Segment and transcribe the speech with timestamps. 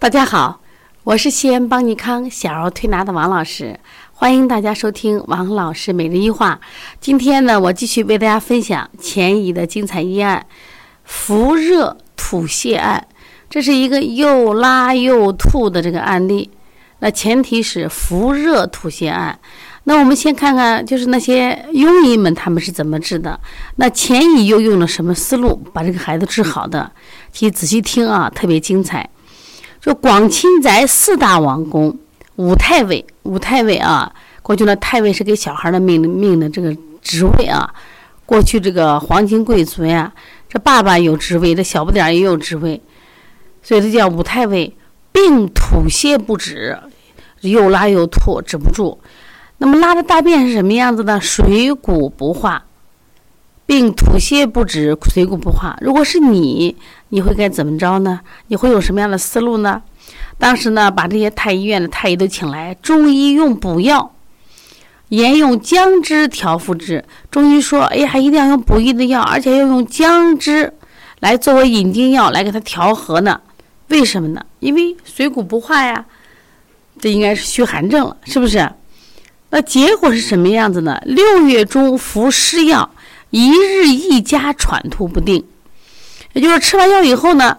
[0.00, 0.62] 大家好，
[1.04, 3.78] 我是西安邦尼康小儿推拿的王老师，
[4.14, 6.58] 欢迎大家收听王老师每日一话。
[6.98, 10.46] 今天呢，我继续为大家分享前移的精彩医案——
[11.04, 13.06] 伏热吐泻案。
[13.50, 16.50] 这是一个又拉又吐的这个案例。
[17.00, 19.38] 那前提是伏热吐泻案。
[19.84, 23.38] 那我们先看看，就是那些庸医们他们是怎么治的。
[23.76, 26.90] 那前移又用了什么思路把这个孩子治好的？
[27.30, 29.06] 请仔细听啊，特别精彩。
[29.80, 31.96] 就广钦宅四大王公，
[32.36, 37.72] 武太尉，武太尉啊，过去呢，太尉是给小孩的命命的这个职位啊。
[38.26, 40.12] 过去这个皇亲贵族呀，
[40.48, 42.80] 这爸爸有职位，这小不点儿也有职位，
[43.62, 44.76] 所以这叫武太尉，
[45.10, 46.78] 病吐泻不止，
[47.40, 49.00] 又拉又吐，止不住。
[49.58, 51.18] 那么拉的大便是什么样子呢？
[51.20, 52.64] 水谷不化。
[53.70, 55.78] 并吐泻不止，水谷不化。
[55.80, 56.74] 如果是你，
[57.10, 58.18] 你会该怎么着呢？
[58.48, 59.80] 你会有什么样的思路呢？
[60.38, 64.12] 当时呢，把这些太医院的太医都请来，中医用补药，
[65.10, 67.04] 沿用姜汁调服之。
[67.30, 70.74] 中医说：“哎呀，一定要用补益的药，而且要用姜汁
[71.20, 73.40] 来作为引经药来给它调和呢。
[73.86, 74.44] 为什么呢？
[74.58, 76.04] 因为水谷不化呀，
[76.98, 78.68] 这应该是虚寒症了，是不是？
[79.50, 81.00] 那结果是什么样子呢？
[81.04, 82.90] 六月中服湿药。”
[83.30, 85.44] 一日一加喘吐不定，
[86.32, 87.58] 也就是吃完药以后呢，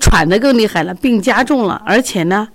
[0.00, 2.48] 喘的更厉害了，病加重了，而且呢，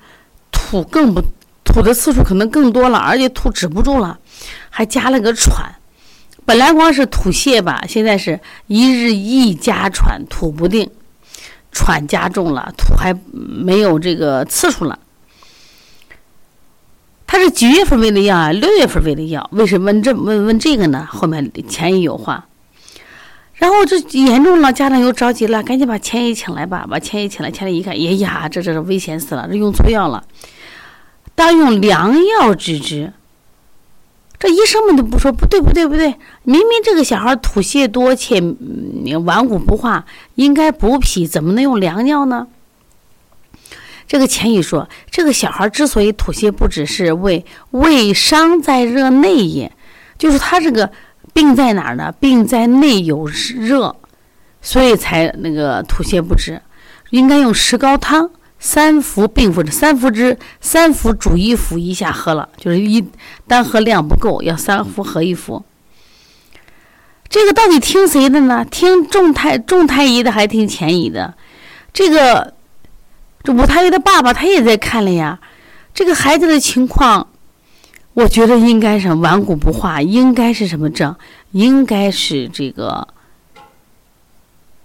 [0.52, 1.22] 吐更不
[1.64, 4.18] 吐的次数可能更多了，而且吐止不住了，
[4.70, 5.76] 还加了个喘。
[6.46, 10.90] 本来光是吐泻吧，现在是一日一加喘吐不定，
[11.72, 15.00] 喘加重了，吐还没有这个次数了。
[17.28, 18.52] 他是几月份喂的药啊？
[18.52, 21.08] 六月份喂的药，为什么问这问问这个呢？
[21.10, 22.48] 后面前医有话，
[23.56, 30.24] 然后这严重了，家长又着急了，赶紧把前医请来吧，把前医请来，前医一看，哎呀，这这是危险死了，这用错药了，
[31.34, 33.12] 当用良药治之。
[34.38, 36.14] 这医生们都不说不对不对不对，
[36.44, 38.40] 明明这个小孩吐泻多且
[39.24, 40.06] 顽固不化，
[40.36, 42.48] 应该补脾，怎么能用良药呢？
[44.08, 49.72] 这个钱乙说：“这个小孩之所以吐泻不止，是胃胃伤在热内也，
[50.18, 50.92] 就是他这个
[51.34, 52.14] 病在哪儿呢？
[52.20, 53.96] 病在内有热，
[54.62, 56.62] 所以才那个吐泻不止。
[57.10, 58.30] 应该用石膏汤
[58.60, 63.04] 三服并服，三服之三服煮一服一下喝了，就是一
[63.48, 65.66] 单喝量不够，要三服合一服。
[67.28, 68.64] 这个到底听谁的呢？
[68.70, 71.34] 听众太众太医的，还听钱乙的？
[71.92, 72.54] 这个。”
[73.46, 75.40] 这武太医的爸爸他也在看了呀，
[75.94, 77.28] 这个孩子的情况，
[78.16, 81.16] 我觉得应该是顽固不化，应该是什么症？
[81.52, 83.08] 应该是这个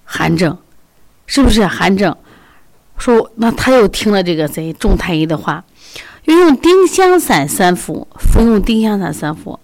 [0.05, 0.59] 寒症，
[1.27, 2.15] 是不是寒症？
[2.99, 5.65] 说那他又听了这个谁众太医的话，
[6.25, 9.59] 又用丁香散三服，服用丁香散三服。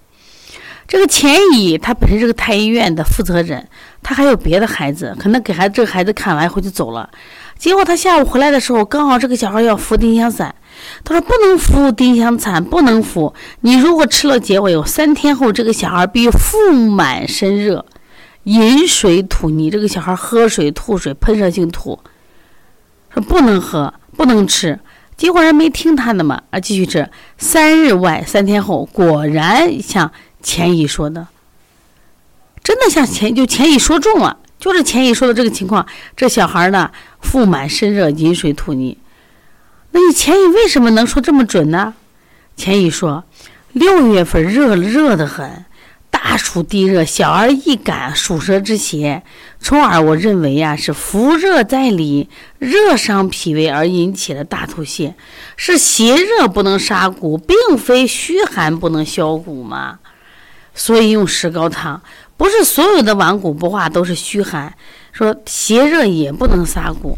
[0.89, 3.69] 这个钱乙他本身是个太医院的负责人，
[4.03, 7.11] 他还有别的孩子，可能给孩子这个孩子看完以后就走了。
[7.59, 10.55] 结果他下午回来的时候，刚好这个小孩要服丁香散，
[11.03, 13.34] 他说不能服丁香散，不能服。
[13.61, 17.84] 你如果吃了结果有三天后，这个小孩必腹满身热，
[18.44, 19.71] 饮水吐你。
[19.71, 21.99] 这个小孩喝水吐水，喷射性吐，
[23.12, 24.78] 说不能喝，不能吃。
[25.17, 27.09] 结果人没听他的嘛，啊，继续吃。
[27.38, 30.12] 三日外，三天后，果然像
[30.43, 31.27] 钱乙说的，
[32.62, 34.41] 真的像钱就钱乙说中了。
[34.59, 35.87] 就是钱乙说的这个情况，
[36.17, 36.91] 这小孩呢
[37.21, 38.99] 腹满身热，饮水吐逆。
[39.91, 41.94] 那你钱乙为什么能说这么准呢？
[42.56, 43.25] 钱乙说，
[43.72, 45.67] 六月份热热得很，
[46.11, 49.22] 大暑地热，小儿易感暑热之邪，
[49.61, 52.28] 从而我认为呀是伏热在里，
[52.59, 55.12] 热伤脾胃而引起的大吐泻，
[55.56, 59.99] 是邪热不能杀骨，并非虚寒不能消骨嘛。
[60.75, 62.03] 所以用石膏汤。
[62.37, 64.75] 不是所有的顽固不化都是虚寒，
[65.13, 67.17] 说邪热也不能撒骨，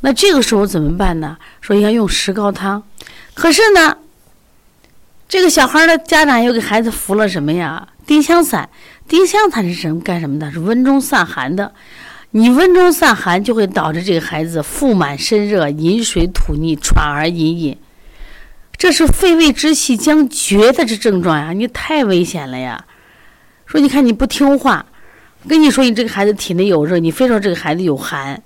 [0.00, 1.36] 那这个时候怎么办呢？
[1.60, 2.82] 说要用石膏汤，
[3.34, 3.98] 可是呢，
[5.28, 7.88] 这个小孩的家长又给孩子服了什么呀？
[8.06, 8.68] 丁香散，
[9.08, 10.50] 丁香它是什么干什么的？
[10.52, 11.72] 是温中散寒的。
[12.32, 17.78] 你温中散寒就会导致这个孩子腹满身热，饮水吐逆，喘而隐隐，
[18.76, 21.52] 这是肺胃之气将绝的这症状呀！
[21.52, 22.84] 你太危险了呀！
[23.74, 24.86] 说你看你不听话，
[25.48, 28.40] 跟你说你这个孩子体内有热，你非说这个孩子有寒，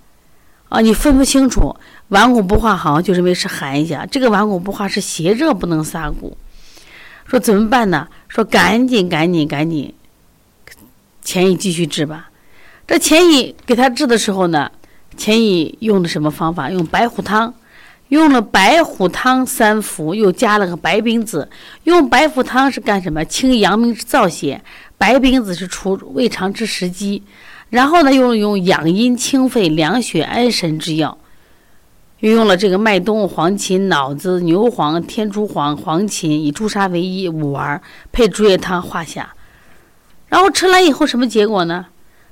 [0.71, 1.77] 啊，你分不清楚，
[2.09, 6.35] 顽固不化好像就认为是寒一下，这个顽固不化是邪热不能撒骨。
[7.27, 8.09] 说怎么办呢？
[8.27, 9.93] 说赶紧赶紧赶紧，
[11.21, 12.31] 钱乙继续治吧。
[12.87, 14.73] 这钱乙给他治的时候呢，
[15.19, 16.71] 钱乙用的什么方法？
[16.71, 17.53] 用白虎汤，
[18.09, 21.51] 用了白虎汤三服，又加了个白冰子。
[21.85, 23.23] 用白虎汤是干什么？
[23.27, 24.63] 清阳明之燥邪。
[24.99, 27.23] 白冰子是除胃肠之食积。
[27.71, 31.17] 然后呢，又用养阴清肺、凉血安神之药。
[32.21, 37.81] 又用了这个麦冬、黄芩、脑子、牛黄、天竺黄、黄芩，以朱砂为一，五丸
[38.11, 39.35] 配竹叶汤化下。
[40.27, 41.87] 然后吃完以后什么结果呢？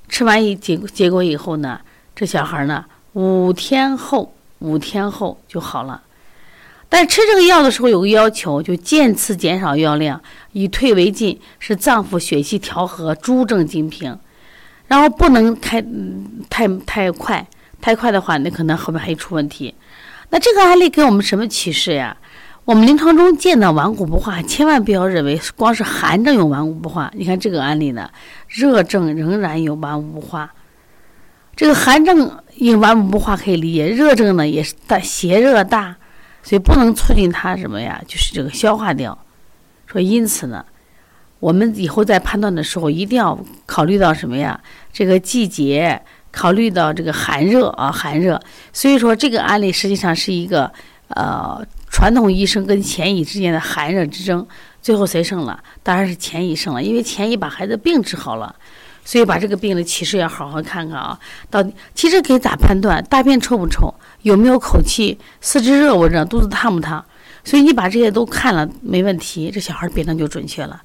[0.09, 1.81] 吃完一结结果以后呢，
[2.15, 6.03] 这小孩呢五天后五天后就好了。
[6.88, 10.21] 但吃这个药的时候有个要求，就渐次减少药量，
[10.53, 14.19] 以退为进，使脏腑血气调和，诸症尽平。
[14.88, 15.85] 然后不能开
[16.49, 17.44] 太太快，
[17.81, 19.75] 太快的话，那可能后面还出问题。
[20.31, 22.17] 那这个案例给我们什么启示呀？
[22.65, 27.11] 我们临床中见到顽固不化，千万不要认为光是寒症有顽固不化。
[27.15, 28.11] 你看这个案例呢，
[28.49, 30.53] 热症仍然有顽固不化。
[31.55, 35.97] 这个寒症因顽固不化可以理解，热症呢也是大邪热大，
[36.46, 38.00] 所以不能促进它什么呀？
[38.06, 39.19] 就是这个消化掉。
[39.87, 40.64] 说因此呢，
[41.40, 44.60] 我们以后在判断的时候一定要考虑到什么呀？
[44.93, 46.00] 这个季节，
[46.31, 48.40] 考虑到这个寒热啊，寒热。
[48.72, 50.72] 所以说这个案例实际上是一个
[51.08, 51.66] 呃。
[51.88, 54.46] 传统医生跟钱医之间的寒热之争，
[54.82, 55.58] 最后谁胜了？
[55.82, 58.54] 当然是钱医胜了，因为钱医把孩子病治好了，
[59.06, 61.19] 所以把这个病的启示要好好看看啊。
[61.49, 63.03] 到底其实可以咋判断？
[63.05, 63.94] 大便臭不臭？
[64.23, 65.19] 有没有口气？
[65.41, 66.23] 四肢热不热？
[66.25, 67.03] 肚子烫不烫？
[67.44, 70.82] 所以你把这些都看了，没问题，这小孩辨证就准确了。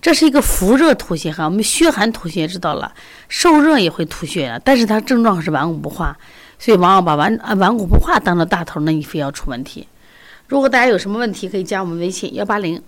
[0.00, 2.92] 这是一个伏热吐血哈，我们虚寒吐血知道了，
[3.28, 6.16] 受热也会吐血的，但是它症状是顽固不化，
[6.58, 9.88] 所以往往把顽啊顽固不化当了大头，那你非要出问题。
[10.46, 12.80] 如果大家有什么问题，可以加我们微信幺八零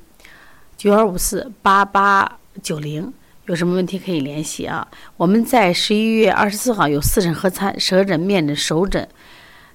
[0.77, 3.11] 九二五四八八九零，
[3.47, 4.87] 有什么问题可以联系啊。
[5.17, 9.09] 我们在十一月二十四号有四诊合参，舌诊、面诊、手诊，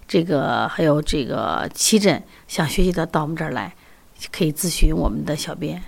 [0.08, 3.74] 这个还有这个七诊，想学习的到我们这儿来，
[4.32, 5.82] 可以咨询我们的小编。